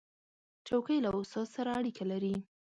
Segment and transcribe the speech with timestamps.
[0.67, 2.35] چوکۍ له استاد سره اړیکه لري.